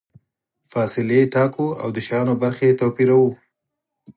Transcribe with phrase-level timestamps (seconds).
[0.71, 3.27] فاصلې ټاکو او د شیانو برخې توپیروو.